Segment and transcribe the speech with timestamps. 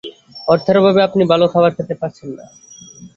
[0.47, 2.45] অর্থের অভাবে আপনি ভালো খাবার খেতে পারছেন না।